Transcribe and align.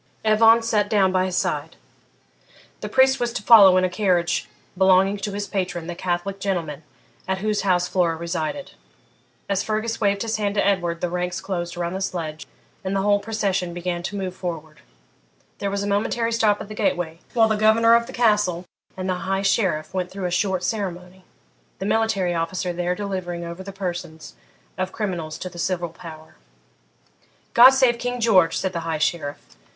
Evan 0.25 0.63
sat 0.63 0.89
down 0.89 1.11
by 1.11 1.25
his 1.25 1.35
side. 1.37 1.75
The 2.79 2.89
priest 2.89 3.19
was 3.19 3.31
to 3.33 3.43
follow 3.43 3.77
in 3.77 3.83
a 3.83 3.87
carriage 3.87 4.49
belonging 4.75 5.17
to 5.17 5.31
his 5.33 5.45
patron, 5.47 5.85
the 5.85 5.93
Catholic 5.93 6.39
gentleman 6.39 6.81
at 7.27 7.37
whose 7.37 7.61
house 7.61 7.87
Flora 7.87 8.15
resided. 8.15 8.71
As 9.47 9.61
Fergus 9.61 10.01
waved 10.01 10.23
his 10.23 10.37
hand 10.37 10.55
to 10.55 10.65
Edward 10.67 11.01
the 11.01 11.09
ranks 11.11 11.39
closed 11.39 11.77
around 11.77 11.93
the 11.93 12.01
sledge, 12.01 12.47
and 12.83 12.95
the 12.95 13.03
whole 13.03 13.19
procession 13.19 13.75
began 13.75 14.01
to 14.01 14.15
move 14.15 14.35
forward. 14.35 14.79
There 15.59 15.69
was 15.69 15.83
a 15.83 15.87
momentary 15.87 16.31
stop 16.31 16.59
at 16.59 16.67
the 16.67 16.73
gateway, 16.73 17.19
while 17.35 17.47
the 17.47 17.55
governor 17.55 17.93
of 17.93 18.07
the 18.07 18.11
Castle 18.13 18.65
and 18.97 19.07
the 19.07 19.29
High 19.29 19.43
Sheriff 19.43 19.93
went 19.93 20.09
through 20.09 20.25
a 20.25 20.31
short 20.31 20.63
ceremony, 20.63 21.25
the 21.77 21.85
military 21.85 22.33
officer 22.33 22.73
there 22.73 22.95
delivering 22.95 23.45
over 23.45 23.61
the 23.61 23.71
persons 23.71 24.33
of 24.79 24.87
the 24.87 24.93
criminals 24.95 25.37
to 25.37 25.47
the 25.47 25.59
civil 25.59 25.89
power. 25.89 26.37
'God 27.53 27.69
save 27.69 27.99
King 27.99 28.19
George!' 28.19 28.57
said 28.57 28.73
the 28.73 28.79
High 28.79 28.97
Sheriff. 28.97 29.37